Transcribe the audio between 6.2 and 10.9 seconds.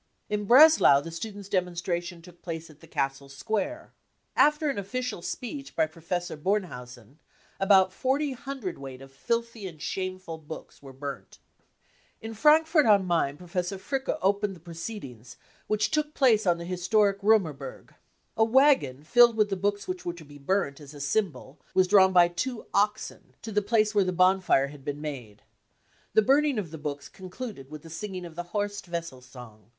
Bornhausen about forty hundredweight of filthy and shameful books